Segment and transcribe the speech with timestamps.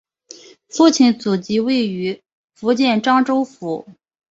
[0.67, 2.23] 父系祖籍位于
[2.55, 3.85] 福建漳州府。